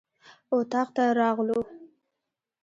[0.55, 1.59] اطاق ته راغلو.